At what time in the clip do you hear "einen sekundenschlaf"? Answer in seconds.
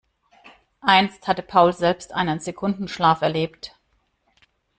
2.11-3.21